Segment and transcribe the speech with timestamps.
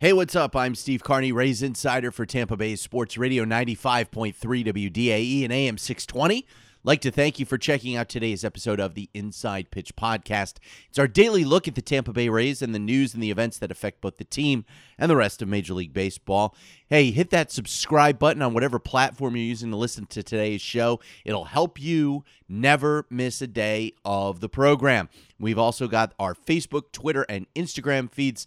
[0.00, 0.56] Hey, what's up?
[0.56, 6.46] I'm Steve Carney, Rays Insider for Tampa Bay Sports Radio 95.3 WDAE and AM 620
[6.82, 10.54] like to thank you for checking out today's episode of the Inside Pitch Podcast.
[10.88, 13.58] It's our daily look at the Tampa Bay Rays and the news and the events
[13.58, 14.64] that affect both the team
[14.98, 16.54] and the rest of Major League Baseball.
[16.88, 21.00] Hey, hit that subscribe button on whatever platform you're using to listen to today's show.
[21.24, 25.10] It'll help you never miss a day of the program.
[25.38, 28.46] We've also got our Facebook, Twitter, and Instagram feeds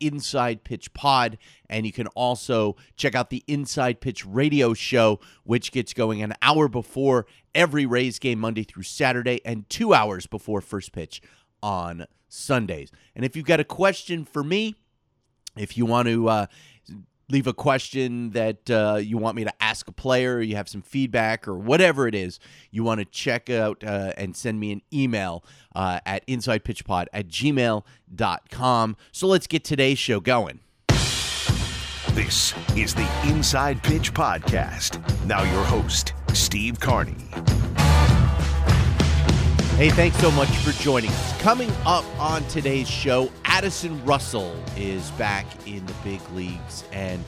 [0.00, 1.38] Inside Pitch Pod.
[1.68, 6.34] And you can also check out the Inside Pitch radio show, which gets going an
[6.42, 11.20] hour before every Rays game, Monday through Saturday, and two hours before first pitch
[11.62, 12.90] on Sundays.
[13.14, 14.74] And if you've got a question for me,
[15.56, 16.46] if you want to uh,
[17.30, 20.82] leave a question that uh, you want me to ask a player, you have some
[20.82, 22.38] feedback, or whatever it is
[22.70, 27.28] you want to check out uh, and send me an email uh, at insidepitchpod at
[27.28, 28.96] gmail.com.
[29.12, 30.60] So let's get today's show going.
[32.12, 35.00] This is the Inside Pitch Podcast.
[35.26, 37.14] Now, your host, Steve Carney.
[39.80, 41.40] Hey, thanks so much for joining us.
[41.40, 47.24] Coming up on today's show, Addison Russell is back in the big leagues, and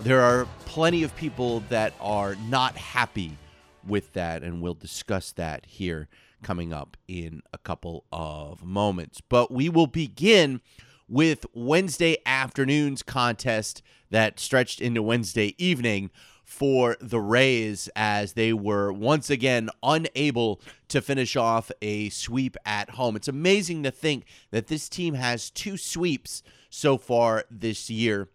[0.00, 3.38] there are plenty of people that are not happy
[3.86, 6.08] with that, and we'll discuss that here
[6.42, 9.22] coming up in a couple of moments.
[9.26, 10.60] But we will begin
[11.08, 16.10] with Wednesday afternoon's contest that stretched into Wednesday evening
[16.50, 22.90] for the Rays as they were once again unable to finish off a sweep at
[22.90, 23.14] home.
[23.14, 28.28] It's amazing to think that this team has two sweeps so far this year,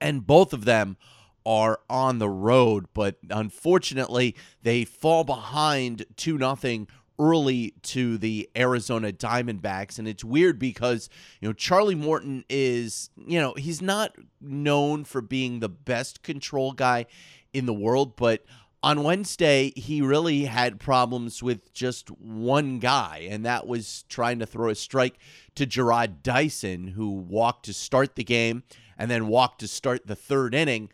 [0.00, 0.96] and both of them
[1.44, 6.88] are on the road, but unfortunately, they fall behind 2 nothing
[7.20, 9.98] early to the Arizona Diamondbacks.
[9.98, 11.10] And it's weird because,
[11.40, 16.72] you know, Charlie Morton is, you know, he's not known for being the best control
[16.72, 17.04] guy
[17.52, 18.44] in the world, but
[18.82, 24.46] on Wednesday, he really had problems with just one guy, and that was trying to
[24.46, 25.18] throw a strike
[25.54, 28.62] to Jarrod Dyson, who walked to start the game
[28.96, 30.88] and then walked to start the third inning.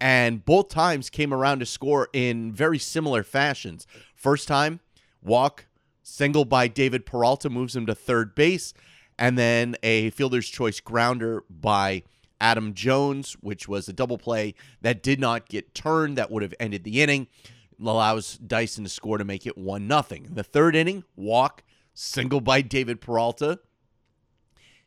[0.00, 3.86] And both times came around to score in very similar fashions.
[4.14, 4.80] First time,
[5.24, 5.66] walk,
[6.02, 8.74] single by David Peralta moves him to third base,
[9.18, 12.02] and then a fielder's choice grounder by
[12.40, 16.54] Adam Jones, which was a double play that did not get turned, that would have
[16.60, 17.26] ended the inning,
[17.80, 20.28] allows Dyson to score to make it 1 nothing.
[20.32, 21.62] The third inning, walk,
[21.94, 23.60] single by David Peralta.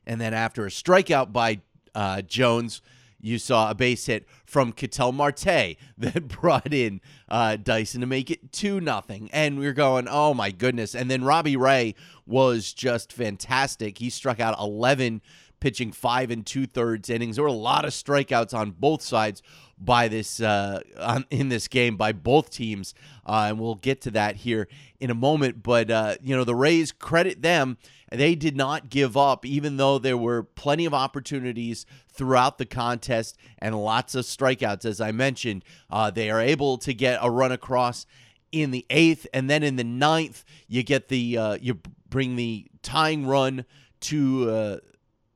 [0.06, 1.62] And then after a strikeout by
[1.96, 2.82] uh, Jones,
[3.20, 8.30] you saw a base hit from Ketel Marte that brought in uh, Dyson to make
[8.30, 9.30] it 2 nothing.
[9.34, 10.96] And we are going, oh my goodness.
[10.96, 11.96] And then Robbie Ray
[12.26, 13.98] was just fantastic.
[13.98, 15.22] He struck out 11,
[15.60, 17.36] pitching five and two thirds innings.
[17.36, 19.42] There were a lot of strikeouts on both sides
[19.78, 22.94] by this uh, on, in this game by both teams,
[23.26, 24.68] uh, and we'll get to that here
[25.00, 25.64] in a moment.
[25.64, 27.78] But uh, you know, the Rays credit them;
[28.10, 33.38] they did not give up, even though there were plenty of opportunities throughout the contest
[33.60, 34.86] and lots of strikeouts.
[34.86, 38.06] As I mentioned, uh, they are able to get a run across
[38.52, 41.80] in the eighth, and then in the ninth, you get the uh, you
[42.10, 43.66] bring the tying run
[44.00, 44.78] to uh,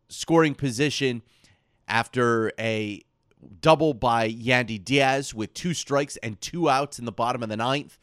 [0.08, 1.22] scoring position
[1.88, 3.02] after a
[3.60, 7.58] double by Yandy Diaz with two strikes and two outs in the bottom of the
[7.58, 7.98] ninth.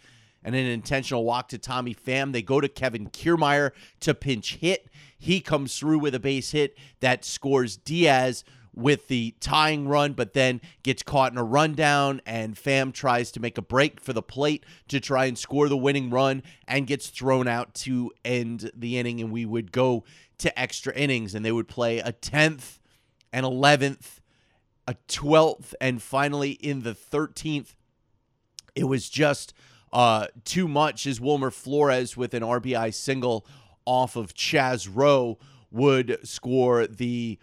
[0.49, 2.33] And an intentional walk to Tommy Pham.
[2.33, 4.89] They go to Kevin Kiermaier to pinch hit.
[5.19, 8.45] He comes through with a base hit that scores Diaz
[8.75, 13.41] with the tying run, but then gets caught in a rundown, and Pham tries to
[13.41, 17.09] make a break for the plate to try and score the winning run and gets
[17.09, 19.21] thrown out to end the inning.
[19.21, 20.05] And we would go
[20.39, 22.79] to extra innings, and they would play a 10th
[23.35, 24.21] and 11th
[24.87, 27.75] a 12th, and finally in the 13th,
[28.75, 29.53] it was just
[29.93, 33.47] uh, too much as Wilmer Flores with an RBI single
[33.85, 35.39] off of Chaz Roe
[35.71, 37.39] would score the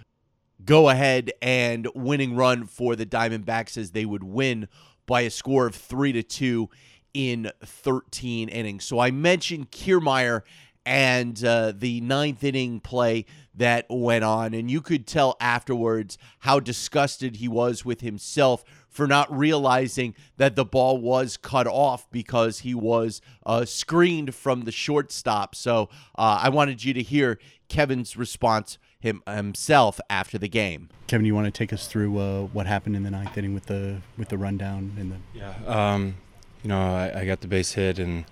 [0.63, 4.67] go ahead and winning run for the Diamondbacks as they would win
[5.05, 6.69] by a score of 3 to 2
[7.13, 8.83] in 13 innings.
[8.83, 10.41] So I mentioned Kiermaier
[10.85, 13.25] and uh, the ninth inning play
[13.55, 14.53] that went on.
[14.53, 18.63] And you could tell afterwards how disgusted he was with himself
[18.95, 24.61] for not realizing that the ball was cut off because he was uh, screened from
[24.61, 25.53] the shortstop.
[25.53, 27.37] So uh, I wanted you to hear
[27.67, 30.87] Kevin's response him, himself after the game.
[31.07, 33.65] Kevin, you want to take us through uh, what happened in the ninth inning with
[33.65, 35.53] the with the rundown and the yeah.
[35.67, 36.15] Um,
[36.63, 38.23] you know, I, I, got the base hit and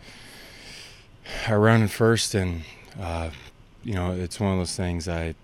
[1.45, 2.61] I ran in first, and
[2.97, 3.31] uh,
[3.83, 5.35] you know, it's one of those things I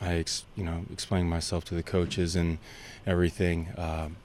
[0.00, 2.58] I ex, you know explained myself to the coaches and
[3.04, 3.68] everything.
[3.76, 4.16] Um,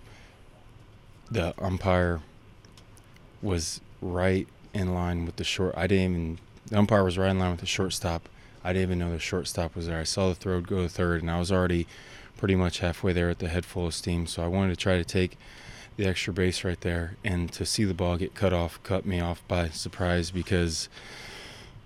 [1.29, 2.21] the umpire
[3.41, 5.73] was right in line with the short.
[5.77, 6.39] I didn't even.
[6.67, 8.27] The umpire was right in line with the shortstop.
[8.63, 9.99] I didn't even know the shortstop was there.
[9.99, 11.87] I saw the throw go to third, and I was already
[12.37, 14.25] pretty much halfway there at the head full of steam.
[14.27, 15.37] So I wanted to try to take
[15.97, 19.19] the extra base right there, and to see the ball get cut off cut me
[19.19, 20.89] off by surprise because,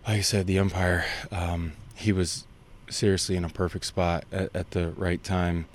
[0.08, 2.46] like I said, the umpire um, he was
[2.90, 5.66] seriously in a perfect spot at, at the right time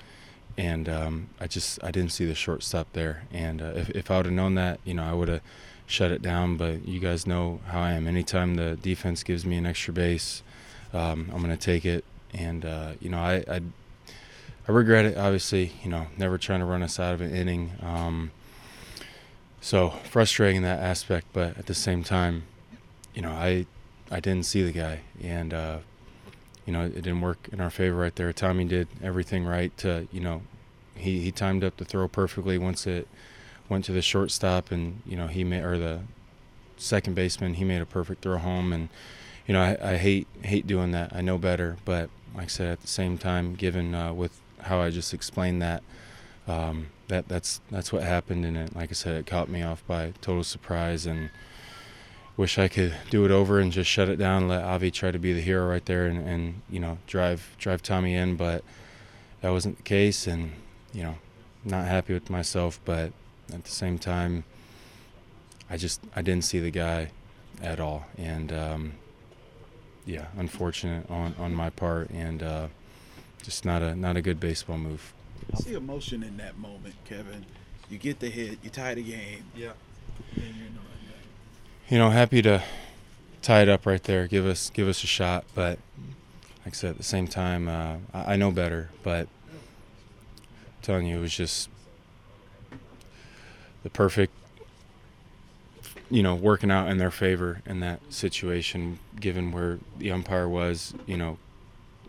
[0.57, 3.23] and um, I just I didn't see the shortstop there.
[3.31, 5.41] And uh, if if I would have known that, you know, I would have
[5.85, 6.57] shut it down.
[6.57, 8.07] But you guys know how I am.
[8.07, 10.43] Anytime the defense gives me an extra base,
[10.93, 12.05] um, I'm to take it.
[12.33, 13.61] And uh, you know, I, I,
[14.67, 15.17] I regret it.
[15.17, 17.71] Obviously, you know, never trying to run us out of an inning.
[17.81, 18.31] Um,
[19.61, 22.43] so frustrating that aspect, but at the same time,
[23.13, 23.65] you know, I
[24.11, 25.79] I didn't see the guy, and uh,
[26.65, 28.33] you know, it didn't work in our favor right there.
[28.33, 30.41] Tommy did everything right to, you know,
[30.95, 33.07] he, he timed up the throw perfectly once it
[33.69, 36.01] went to the shortstop and, you know, he made, or the
[36.77, 38.73] second baseman, he made a perfect throw home.
[38.73, 38.89] And,
[39.47, 41.15] you know, I, I hate, hate doing that.
[41.15, 44.79] I know better, but like I said, at the same time, given uh, with how
[44.79, 45.83] I just explained that,
[46.47, 48.45] um, that that's, that's what happened.
[48.45, 51.29] And it, like I said, it caught me off by total surprise and,
[52.37, 55.19] wish I could do it over and just shut it down, let Avi try to
[55.19, 58.35] be the hero right there, and, and you know drive drive Tommy in.
[58.35, 58.63] But
[59.41, 60.51] that wasn't the case, and
[60.93, 61.15] you know,
[61.63, 62.79] not happy with myself.
[62.85, 63.11] But
[63.53, 64.43] at the same time,
[65.69, 67.11] I just I didn't see the guy
[67.61, 68.93] at all, and um,
[70.05, 72.67] yeah, unfortunate on on my part, and uh,
[73.43, 75.13] just not a not a good baseball move.
[75.53, 77.45] I see emotion in that moment, Kevin.
[77.89, 79.43] You get the hit, you tie the game.
[79.55, 79.73] Yeah
[81.89, 82.63] you know, happy to
[83.41, 85.45] tie it up right there, give us give us a shot.
[85.53, 85.79] But
[86.65, 88.89] like I said, at the same time, uh, I, I, know better.
[89.03, 91.69] But I'm telling you, it was just
[93.83, 94.33] the perfect,
[96.09, 100.95] you know, working out in their favor in that situation, given where the umpire was,
[101.05, 101.37] you know,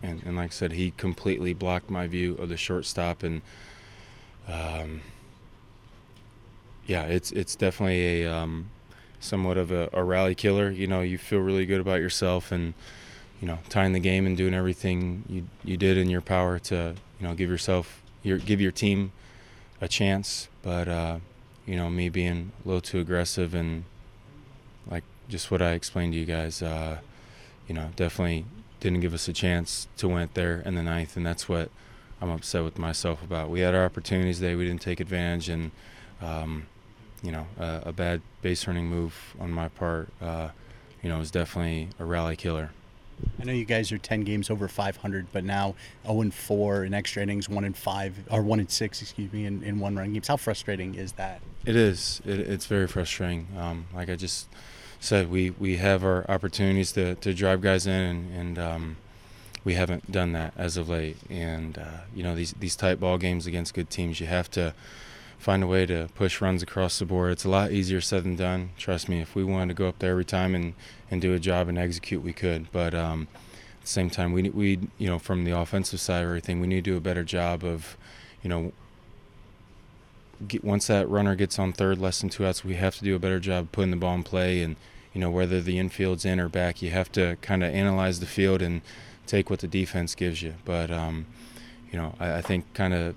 [0.01, 3.41] and, and like I said, he completely blocked my view of the shortstop and.
[4.47, 5.01] Um,
[6.85, 8.69] yeah, it's it's definitely a um,
[9.19, 10.69] somewhat of a, a, rally killer.
[10.69, 12.73] You know, you feel really good about yourself and
[13.41, 16.95] you know tying the game and doing everything you you did in your power to
[17.19, 19.11] you know give yourself your give your team
[19.81, 20.47] a chance.
[20.61, 21.19] But uh,
[21.65, 23.83] you know, me being a little too aggressive and
[24.89, 26.99] like just what I explained to you guys, uh,
[27.67, 28.45] you know, definitely
[28.79, 31.69] didn't give us a chance to win it there in the ninth, and that's what
[32.21, 33.49] I'm upset with myself about.
[33.49, 35.71] We had our opportunities today, we didn't take advantage, and
[36.21, 36.67] um,
[37.23, 40.49] you know, uh, a bad base running move on my part, uh,
[41.01, 42.71] you know, was definitely a rally killer.
[43.39, 45.75] I know you guys are 10 games over 500, but now
[46.05, 49.45] 0 and 4 in extra innings, 1 and 5, or 1 and 6, excuse me,
[49.45, 50.27] in, in one run games.
[50.27, 51.41] How frustrating is that?
[51.65, 52.21] It is.
[52.25, 53.47] It, it's very frustrating.
[53.57, 54.47] Um, like I just
[54.99, 58.97] said, we, we have our opportunities to, to drive guys in, and, and um,
[59.63, 61.17] we haven't done that as of late.
[61.29, 64.73] And, uh, you know, these, these tight ball games against good teams, you have to
[65.37, 67.31] find a way to push runs across the board.
[67.31, 68.71] It's a lot easier said than done.
[68.77, 70.73] Trust me, if we wanted to go up there every time and,
[71.09, 72.71] and do a job and execute, we could.
[72.71, 73.27] But um,
[73.77, 76.67] at the same time, we we you know from the offensive side of everything, we
[76.67, 77.97] need to do a better job of,
[78.41, 78.71] you know,
[80.47, 83.15] get, once that runner gets on third, less than two outs, we have to do
[83.15, 84.75] a better job putting the ball in play and
[85.13, 88.25] you know whether the infield's in or back, you have to kind of analyze the
[88.25, 88.81] field and
[89.25, 90.55] take what the defense gives you.
[90.65, 91.25] But um,
[91.91, 93.15] you know, I, I think kind of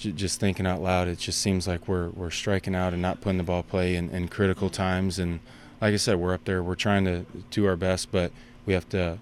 [0.00, 3.38] just thinking out loud, it just seems like we're we're striking out and not putting
[3.38, 5.18] the ball play in, in critical times.
[5.18, 5.40] And
[5.80, 6.62] like I said, we're up there.
[6.62, 8.32] We're trying to do our best, but
[8.66, 9.18] we have to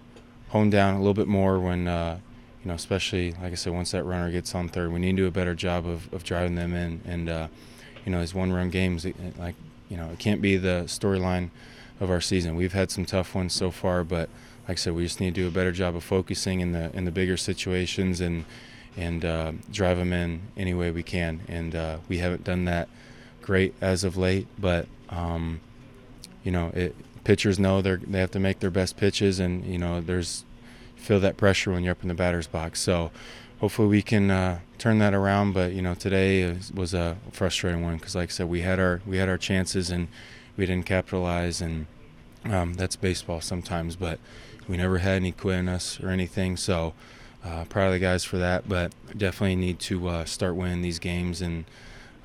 [0.49, 2.19] hone down a little bit more when uh,
[2.63, 5.23] you know, especially like I said, once that runner gets on third, we need to
[5.23, 7.01] do a better job of, of driving them in.
[7.05, 7.49] And uh,
[8.05, 9.07] you know, these one-run games,
[9.39, 9.55] like
[9.89, 11.51] you know, it can't be the storyline
[12.01, 12.57] of our season.
[12.57, 14.29] We've had some tough ones so far, but
[14.69, 16.95] like I said, we just need to do a better job of focusing in the
[16.97, 18.45] in the bigger situations and
[18.99, 21.41] and uh, drive them in any way we can.
[21.49, 22.89] And uh, we haven't done that
[23.41, 25.61] great as of late, but um,
[26.43, 29.79] you know, it pitchers know they they have to make their best pitches, and you
[29.79, 30.45] know there's
[30.97, 32.81] feel that pressure when you're up in the batter's box.
[32.81, 33.11] So
[33.61, 35.53] hopefully we can uh, turn that around.
[35.53, 39.01] But you know today was a frustrating one because, like I said, we had our
[39.07, 40.09] we had our chances and
[40.57, 41.87] we didn't capitalize, and
[42.45, 43.95] um, that's baseball sometimes.
[43.95, 44.19] But
[44.67, 46.57] we never had any quit in us or anything.
[46.57, 46.95] So
[47.45, 48.69] uh, proud of the guys for that.
[48.69, 51.65] But definitely need to uh, start winning these games and.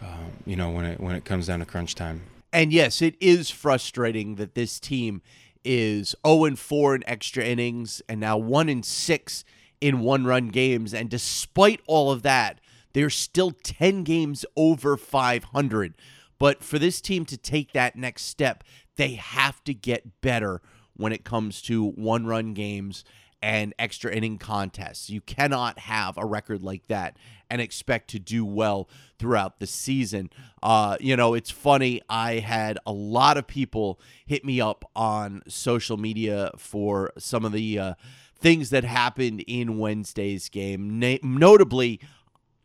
[0.01, 2.24] Uh, you know when it when it comes down to crunch time.
[2.51, 5.22] And yes, it is frustrating that this team
[5.63, 9.43] is 0 and 4 in extra innings and now 1 and 6
[9.82, 12.60] in one-run games and despite all of that,
[12.93, 15.96] they're still 10 games over 500.
[16.38, 18.63] But for this team to take that next step,
[18.98, 20.62] they have to get better
[20.96, 23.03] when it comes to one-run games
[23.43, 25.09] and extra inning contests.
[25.09, 27.17] You cannot have a record like that
[27.50, 30.29] and expect to do well throughout the season.
[30.63, 32.01] Uh, you know, it's funny.
[32.09, 37.51] I had a lot of people hit me up on social media for some of
[37.51, 37.93] the uh,
[38.39, 42.00] things that happened in Wednesday's game, Na- notably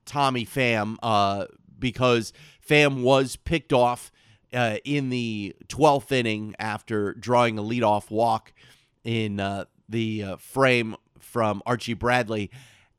[0.07, 2.33] Tommy Pham, uh, because
[2.65, 4.13] Pham was picked off
[4.55, 8.53] uh, in the 12th inning after drawing a leadoff walk
[9.03, 12.51] in uh, the uh, frame from Archie Bradley.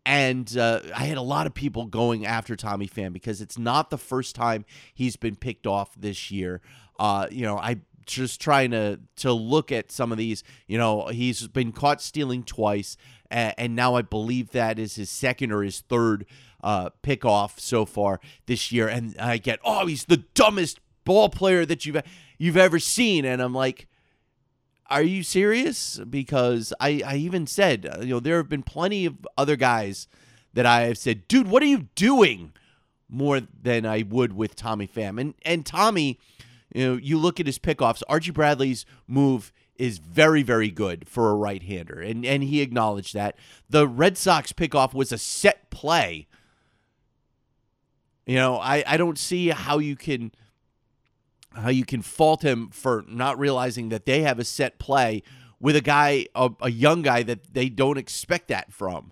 [0.06, 3.90] And uh, I had a lot of people going after Tommy Pham because it's not
[3.90, 6.62] the first time he's been picked off this year.
[6.98, 10.44] Uh, you know, I just trying to to look at some of these.
[10.68, 12.98] You know, he's been caught stealing twice,
[13.30, 16.26] and, and now I believe that is his second or his third
[16.64, 18.88] uh, pick off so far this year.
[18.88, 22.02] And I get, oh, he's the dumbest ball player that you've
[22.38, 23.88] you've ever seen, and I'm like,
[24.90, 26.00] are you serious?
[26.10, 30.08] Because I, I even said, uh, you know, there have been plenty of other guys
[30.54, 32.54] that I have said, dude, what are you doing?
[33.08, 35.20] More than I would with Tommy Pham.
[35.20, 36.20] And and Tommy,
[36.74, 41.32] you know, you look at his pickoffs, Archie Bradley's move is very, very good for
[41.32, 42.00] a right hander.
[42.00, 43.36] And and he acknowledged that.
[43.70, 46.28] The Red Sox pickoff was a set play.
[48.28, 50.32] You know, I, I don't see how you can
[51.54, 55.24] how you can fault him for not realizing that they have a set play
[55.60, 59.12] with a guy, a, a, young guy that they don't expect that from.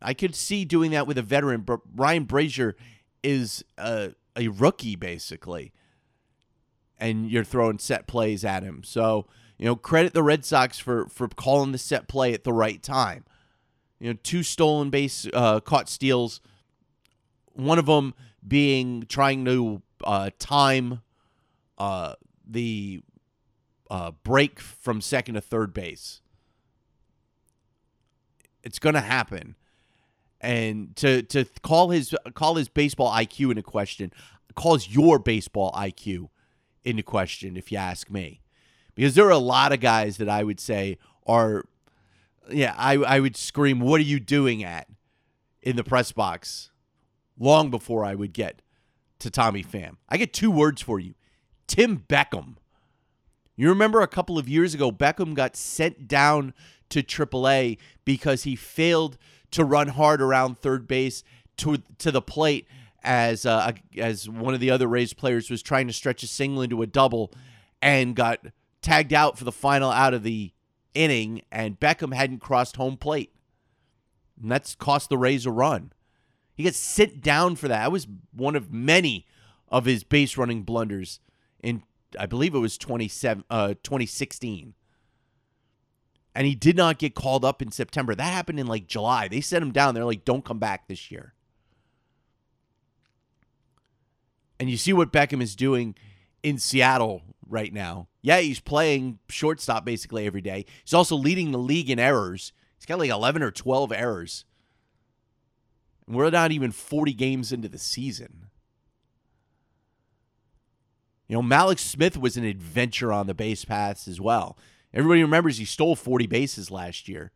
[0.00, 2.74] I could see doing that with a veteran, but Ryan Brasier
[3.22, 5.72] is a, a rookie basically,
[6.98, 8.84] and you're throwing set plays at him.
[8.84, 9.26] So
[9.58, 12.80] you know, credit the Red Sox for for calling the set play at the right
[12.80, 13.24] time.
[13.98, 16.40] You know, two stolen base uh, caught steals.
[17.54, 18.14] One of them
[18.46, 21.02] being trying to uh, time
[21.78, 22.14] uh,
[22.46, 23.00] the
[23.90, 26.20] uh, break from second to third base.
[28.62, 29.54] It's going to happen,
[30.40, 34.12] and to to call his call his baseball IQ into question
[34.58, 36.28] calls your baseball IQ
[36.84, 38.40] into question, if you ask me,
[38.94, 41.64] because there are a lot of guys that I would say are,
[42.50, 44.88] yeah, I I would scream, "What are you doing at?"
[45.62, 46.70] in the press box,
[47.38, 48.62] long before I would get
[49.18, 49.96] to Tommy Pham.
[50.08, 51.14] I get two words for you
[51.68, 52.56] Tim Beckham.
[53.54, 56.54] You remember a couple of years ago, Beckham got sent down
[56.88, 59.18] to AAA because he failed
[59.50, 61.22] to run hard around third base
[61.58, 62.66] to to the plate
[63.02, 66.62] as uh, as one of the other Rays players was trying to stretch a single
[66.62, 67.32] into a double
[67.80, 68.40] and got
[68.82, 70.52] tagged out for the final out of the
[70.94, 73.32] inning, and Beckham hadn't crossed home plate.
[74.40, 75.92] And that's cost the Rays a run.
[76.54, 77.82] He gets sent down for that.
[77.82, 79.26] That was one of many
[79.68, 81.20] of his base running blunders
[81.62, 81.82] in
[82.18, 84.74] I believe it was 27 uh 2016.
[86.34, 88.14] And he did not get called up in September.
[88.14, 89.28] That happened in like July.
[89.28, 89.94] They sent him down.
[89.94, 91.34] They're like, "Don't come back this year."
[94.60, 95.94] And you see what Beckham is doing
[96.42, 98.08] in Seattle right now.
[98.22, 100.64] Yeah, he's playing shortstop basically every day.
[100.84, 102.52] He's also leading the league in errors.
[102.76, 104.44] He's got like 11 or 12 errors.
[106.06, 108.47] And we're not even 40 games into the season.
[111.28, 114.56] You know, Mallex Smith was an adventure on the base paths as well.
[114.94, 117.32] Everybody remembers he stole 40 bases last year.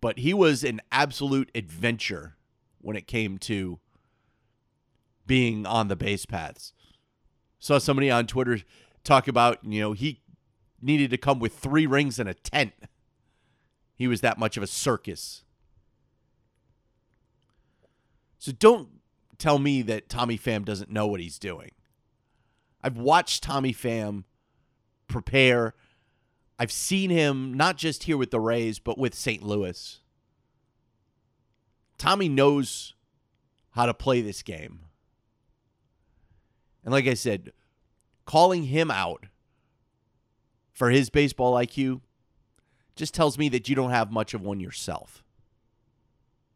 [0.00, 2.36] But he was an absolute adventure
[2.80, 3.78] when it came to
[5.26, 6.72] being on the base paths.
[7.58, 8.58] Saw somebody on Twitter
[9.04, 10.22] talk about, you know, he
[10.82, 12.72] needed to come with three rings and a tent.
[13.94, 15.44] He was that much of a circus.
[18.38, 18.88] So don't
[19.38, 21.70] tell me that Tommy Pham doesn't know what he's doing.
[22.86, 24.22] I've watched Tommy Pham
[25.08, 25.74] prepare.
[26.56, 29.42] I've seen him not just here with the Rays, but with St.
[29.42, 30.00] Louis.
[31.98, 32.94] Tommy knows
[33.70, 34.82] how to play this game.
[36.84, 37.50] And like I said,
[38.24, 39.26] calling him out
[40.72, 42.02] for his baseball IQ
[42.94, 45.24] just tells me that you don't have much of one yourself.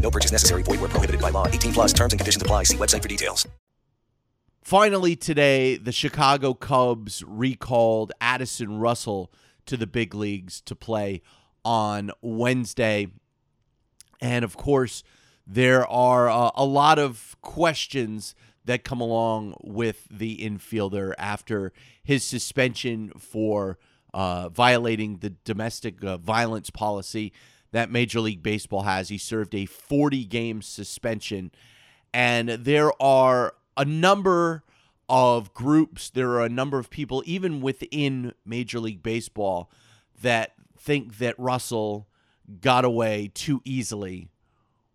[0.00, 0.62] No purchase necessary.
[0.62, 1.46] Void where prohibited by law.
[1.46, 2.64] 18 plus terms and conditions apply.
[2.64, 3.46] See website for details.
[4.62, 9.32] Finally, today, the Chicago Cubs recalled Addison Russell
[9.66, 11.22] to the big leagues to play
[11.64, 13.08] on Wednesday.
[14.20, 15.02] And of course,
[15.46, 22.22] there are uh, a lot of questions that come along with the infielder after his
[22.22, 23.78] suspension for
[24.12, 27.32] uh, violating the domestic uh, violence policy
[27.72, 29.08] that Major League Baseball has.
[29.08, 31.50] He served a 40 game suspension.
[32.12, 34.64] And there are a number
[35.08, 39.70] of groups, there are a number of people, even within Major League Baseball,
[40.22, 42.06] that think that Russell
[42.60, 44.28] got away too easily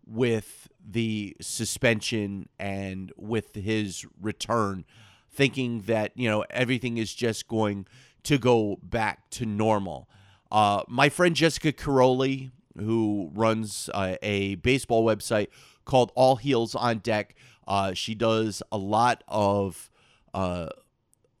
[0.06, 4.84] with the suspension and with his return,
[5.30, 7.86] thinking that, you know, everything is just going
[8.22, 10.08] to go back to normal.
[10.50, 15.48] Uh, my friend Jessica Quiroli, who runs uh, a baseball website
[15.84, 17.34] called All Heels on Deck.
[17.66, 19.90] Uh, she does a lot of
[20.34, 20.68] uh,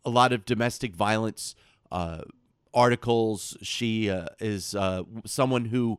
[0.04, 1.54] a lot of domestic violence
[1.92, 2.22] uh,
[2.72, 3.56] articles.
[3.62, 5.98] She uh, is uh, someone who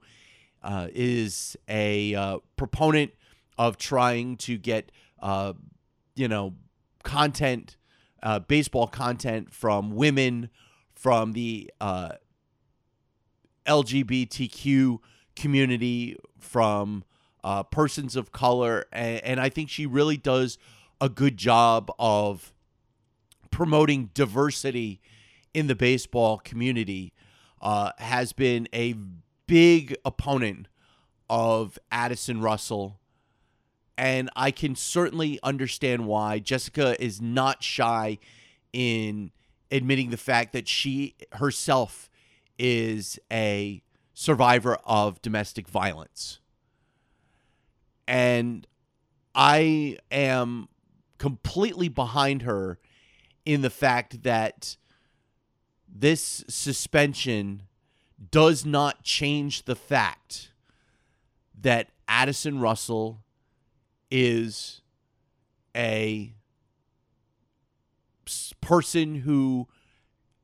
[0.66, 3.12] is a proponent
[3.58, 4.92] of trying to get
[6.16, 6.56] you know
[7.04, 7.78] content,
[8.48, 10.50] baseball content from women,
[10.94, 11.72] from the
[13.66, 15.00] LGBTQ
[15.38, 17.04] community, from
[17.44, 20.58] uh, persons of color, and, and I think she really does
[21.00, 22.54] a good job of
[23.52, 25.00] promoting diversity
[25.54, 27.14] in the baseball community.
[27.60, 28.94] Uh, has been a
[29.48, 30.68] big opponent
[31.30, 33.00] of Addison Russell.
[33.98, 38.20] And I can certainly understand why Jessica is not shy
[38.72, 39.32] in
[39.72, 42.10] admitting the fact that she herself
[42.60, 43.82] is a
[44.20, 46.40] survivor of domestic violence.
[48.08, 48.66] And
[49.36, 50.70] I am
[51.20, 52.80] completely behind her
[53.46, 54.76] in the fact that
[55.88, 57.62] this suspension
[58.32, 60.52] does not change the fact
[61.62, 63.22] that Addison Russell
[64.10, 64.82] is
[65.76, 66.34] a
[68.62, 69.68] person who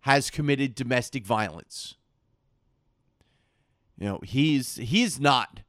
[0.02, 1.96] has committed domestic violence.
[4.04, 5.62] You know, he's he's not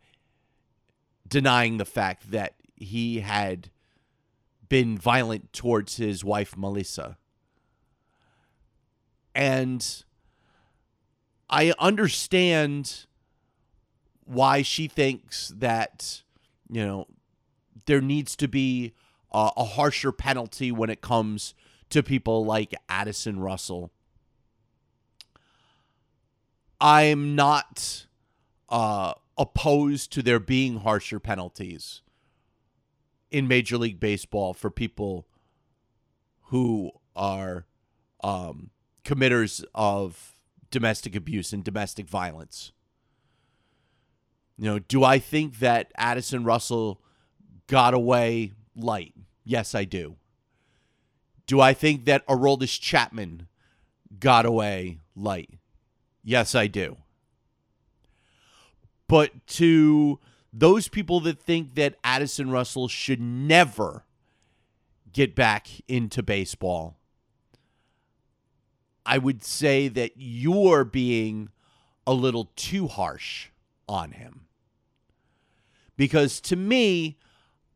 [1.29, 3.71] denying the fact that he had
[4.69, 7.17] been violent towards his wife Melissa.
[9.37, 9.87] And
[11.49, 13.07] I understand
[14.25, 16.23] why she thinks that,
[16.69, 17.07] you know,
[17.87, 18.95] there needs to be
[19.31, 21.55] a, a harsher penalty when it comes
[21.91, 23.93] to people like Addison Russell.
[26.81, 28.07] I'm not
[28.75, 32.03] uh, opposed to there being harsher penalties
[33.31, 35.29] in Major League Baseball for people
[36.47, 37.67] who are
[38.25, 38.71] um,
[39.05, 40.35] committers of
[40.73, 42.73] domestic abuse and domestic violence.
[44.59, 47.01] You know, do I think that Addison Russell
[47.69, 49.15] got away light?
[49.45, 50.17] Yes, I do.
[51.47, 53.47] Do I think that Aroldis Chapman
[54.19, 55.51] got away light?
[56.25, 56.97] Yes, I do.
[59.15, 60.19] But to
[60.53, 64.03] those people that think that Addison Russell should never
[65.13, 66.99] get back into baseball,
[69.07, 71.51] I would say that you're being
[72.05, 73.51] a little too harsh
[73.89, 74.47] on him.
[75.97, 77.17] Because to me,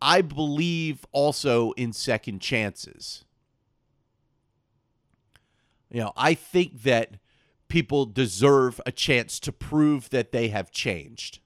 [0.02, 3.24] I believe also in second chances.
[5.88, 7.20] You know, I think that
[7.68, 11.40] people deserve a chance to prove that they have changed.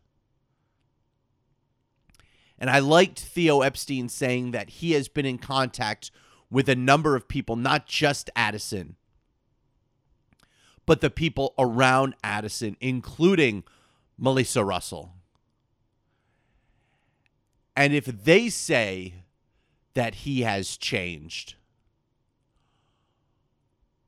[2.58, 6.10] And I liked Theo Epstein saying that he has been in contact
[6.48, 8.96] with a number of people, not just Addison,
[10.86, 13.64] but the people around Addison, including
[14.16, 15.14] Melissa Russell.
[17.74, 19.14] And if they say
[19.94, 21.54] that he has changed,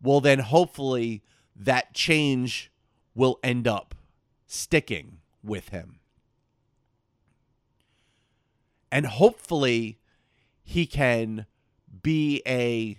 [0.00, 1.22] well, then hopefully
[1.56, 2.70] that change
[3.14, 3.94] will end up
[4.46, 6.00] sticking with him.
[8.90, 9.98] And hopefully
[10.62, 11.46] he can
[12.02, 12.98] be a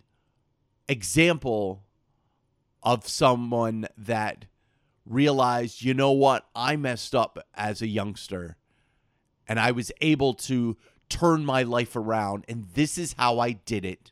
[0.87, 1.83] example
[2.83, 4.45] of someone that
[5.05, 8.57] realized, you know what, I messed up as a youngster
[9.47, 10.77] and I was able to
[11.09, 14.11] turn my life around and this is how I did it.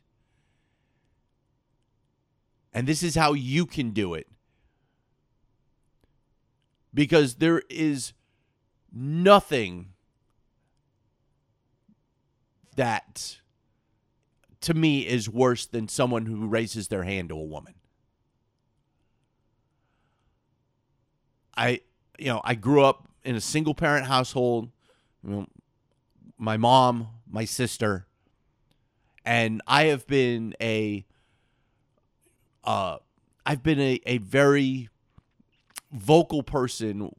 [2.72, 4.26] And this is how you can do it.
[6.94, 8.12] Because there is
[8.92, 9.88] nothing
[12.76, 13.40] that
[14.60, 17.74] to me is worse than someone who raises their hand to a woman.
[21.56, 21.80] I
[22.18, 24.70] you know, I grew up in a single parent household.
[25.22, 25.46] You know,
[26.38, 28.06] my mom, my sister,
[29.24, 31.04] and I have been a
[32.62, 32.98] uh
[33.46, 34.88] I've been a, a very
[35.94, 37.14] vocal person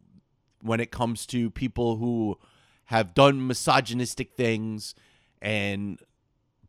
[0.62, 2.38] when it comes to people who
[2.86, 4.94] have done misogynistic things
[5.42, 6.00] and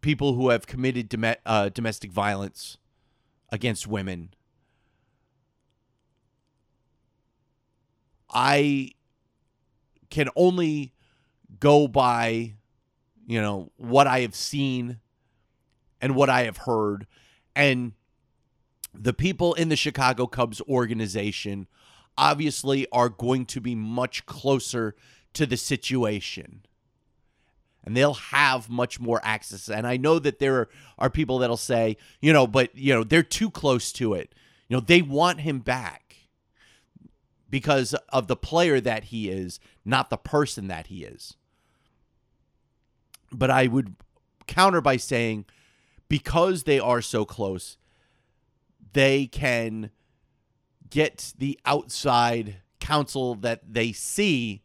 [0.00, 2.78] people who have committed dom- uh, domestic violence
[3.50, 4.32] against women.
[8.30, 8.92] I
[10.10, 10.92] can only
[11.58, 12.54] go by,
[13.26, 15.00] you know, what I have seen
[16.00, 17.06] and what I have heard.
[17.54, 17.92] And
[18.94, 21.66] the people in the Chicago Cubs organization
[22.18, 24.94] obviously are going to be much closer
[25.34, 26.62] to the situation.
[27.84, 29.68] And they'll have much more access.
[29.68, 33.22] And I know that there are people that'll say, you know, but, you know, they're
[33.22, 34.34] too close to it.
[34.68, 36.16] You know, they want him back
[37.48, 41.36] because of the player that he is, not the person that he is.
[43.30, 43.94] But I would
[44.48, 45.44] counter by saying
[46.08, 47.76] because they are so close,
[48.92, 49.90] they can
[50.90, 54.62] get the outside counsel that they see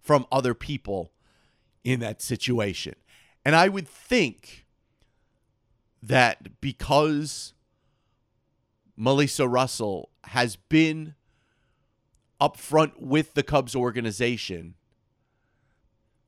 [0.00, 1.12] from other people
[1.82, 2.94] in that situation.
[3.44, 4.66] And I would think
[6.02, 7.54] that because
[8.96, 11.14] Melissa Russell has been
[12.40, 14.74] upfront with the Cubs organization,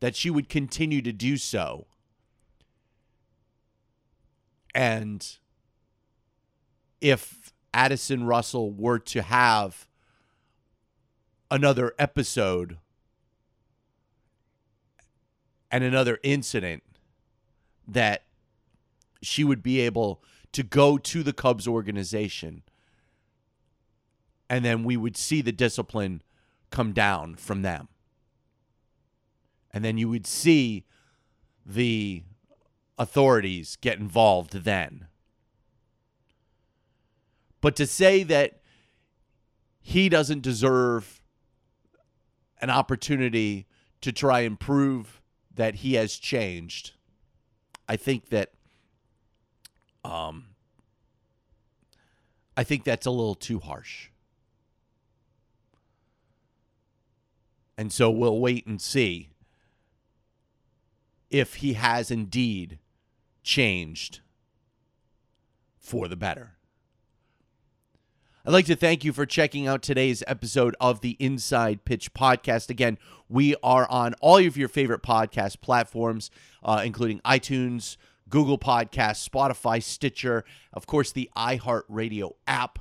[0.00, 1.86] that she would continue to do so.
[4.74, 5.26] And
[7.00, 7.45] if
[7.76, 9.86] Addison Russell were to have
[11.50, 12.78] another episode
[15.70, 16.82] and another incident
[17.86, 18.24] that
[19.20, 22.62] she would be able to go to the Cubs organization
[24.48, 26.22] and then we would see the discipline
[26.70, 27.88] come down from them.
[29.70, 30.86] And then you would see
[31.66, 32.22] the
[32.96, 35.08] authorities get involved then.
[37.66, 38.60] But to say that
[39.80, 41.20] he doesn't deserve
[42.60, 43.66] an opportunity
[44.02, 45.20] to try and prove
[45.52, 46.92] that he has changed,
[47.88, 48.52] I think that
[50.04, 50.44] um
[52.56, 54.10] I think that's a little too harsh.
[57.76, 59.30] And so we'll wait and see
[61.30, 62.78] if he has indeed
[63.42, 64.20] changed
[65.80, 66.52] for the better.
[68.46, 72.70] I'd like to thank you for checking out today's episode of the Inside Pitch podcast.
[72.70, 72.96] Again,
[73.28, 76.30] we are on all of your favorite podcast platforms,
[76.62, 77.96] uh, including iTunes,
[78.28, 82.78] Google Podcasts, Spotify, Stitcher, of course, the iHeartRadio app.